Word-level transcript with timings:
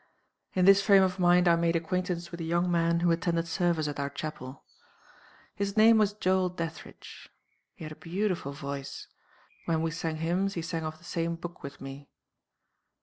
"In 0.55 0.65
this 0.65 0.81
frame 0.81 1.03
of 1.03 1.19
mind 1.19 1.47
I 1.47 1.55
made 1.55 1.75
acquaintance 1.75 2.31
with 2.31 2.41
a 2.41 2.43
young 2.43 2.71
man 2.71 3.01
who 3.01 3.11
attended 3.11 3.47
service 3.47 3.87
at 3.87 3.99
our 3.99 4.09
chapel. 4.09 4.63
"His 5.53 5.77
name 5.77 5.99
was 5.99 6.11
Joel 6.13 6.49
Dethridge. 6.49 7.29
He 7.75 7.83
had 7.85 7.91
a 7.91 7.95
beautiful 7.95 8.51
voice. 8.51 9.05
When 9.65 9.83
we 9.83 9.91
sang 9.91 10.15
hymns, 10.15 10.55
he 10.55 10.63
sang 10.63 10.83
off 10.85 10.97
the 10.97 11.03
same 11.03 11.35
book 11.35 11.61
with 11.61 11.79
me. 11.79 12.09